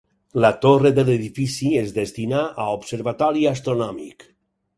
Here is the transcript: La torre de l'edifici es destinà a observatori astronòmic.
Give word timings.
La 0.43 0.49
torre 0.61 0.91
de 0.99 1.03
l'edifici 1.09 1.69
es 1.81 1.93
destinà 1.99 2.41
a 2.65 2.67
observatori 2.79 3.47
astronòmic. 3.53 4.27